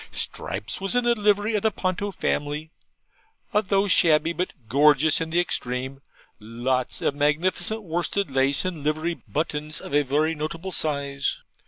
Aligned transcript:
Stripes 0.11 0.81
was 0.81 0.95
in 0.95 1.03
the 1.03 1.13
livery 1.13 1.53
of 1.53 1.61
the 1.61 1.69
Ponto 1.69 2.09
family 2.09 2.71
a 3.53 3.61
thought 3.61 3.91
shabby, 3.91 4.33
but 4.33 4.51
gorgeous 4.67 5.21
in 5.21 5.29
the 5.29 5.39
extreme 5.39 6.01
lots 6.39 7.03
of 7.03 7.13
magnificent 7.13 7.83
worsted 7.83 8.31
lace, 8.31 8.65
and 8.65 8.81
livery 8.83 9.13
buttons 9.27 9.79
of 9.79 9.93
a 9.93 10.01
very 10.01 10.33
notable 10.33 10.71
size. 10.71 11.37